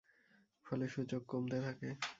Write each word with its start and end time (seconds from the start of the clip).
ফলে 0.65 0.85
সূচক 0.93 1.21
কমতে 1.27 1.57
থাকে। 1.65 1.89